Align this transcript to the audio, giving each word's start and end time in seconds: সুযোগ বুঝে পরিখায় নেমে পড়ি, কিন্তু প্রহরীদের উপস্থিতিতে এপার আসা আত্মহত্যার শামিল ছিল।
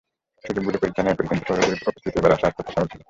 সুযোগ 0.45 0.61
বুঝে 0.65 0.79
পরিখায় 0.81 1.03
নেমে 1.05 1.17
পড়ি, 1.17 1.27
কিন্তু 1.29 1.43
প্রহরীদের 1.47 1.79
উপস্থিতিতে 1.81 2.19
এপার 2.19 2.35
আসা 2.35 2.45
আত্মহত্যার 2.47 2.73
শামিল 2.75 2.87
ছিল। 2.91 2.99